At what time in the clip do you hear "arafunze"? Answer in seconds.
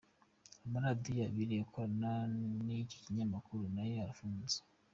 4.03-4.57